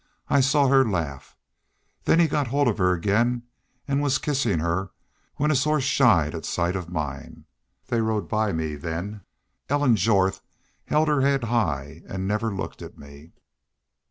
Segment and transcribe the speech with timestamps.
[0.29, 1.37] I saw her laugh.
[2.05, 3.43] Then he got hold of her again
[3.87, 4.89] and was kissin' her
[5.35, 7.45] when his horse shied at sight of mine.
[7.85, 9.21] They rode by me then.
[9.69, 10.41] Ellen Jorth
[10.85, 13.33] held her head high and never looked at me."